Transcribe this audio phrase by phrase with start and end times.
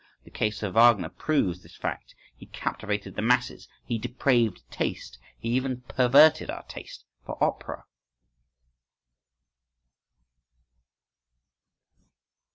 [0.25, 5.81] The case of Wagner proves this fact: he captivated the masses—he depraved taste, he even
[5.81, 7.85] perverted our taste for opera!